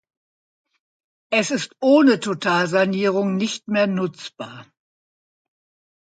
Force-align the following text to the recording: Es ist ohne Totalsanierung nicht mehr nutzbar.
Es 1.31 1.51
ist 1.51 1.75
ohne 1.79 2.19
Totalsanierung 2.19 3.35
nicht 3.35 3.67
mehr 3.67 3.85
nutzbar. 3.85 4.65